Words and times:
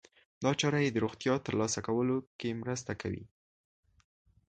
دا 0.43 0.51
چاره 0.59 0.79
يې 0.85 0.89
د 0.93 0.97
روغتیا 1.03 1.35
ترلاسه 1.45 1.79
کولو 1.87 2.17
کې 2.39 2.59
مرسته 2.61 2.91
کوي. 3.01 3.25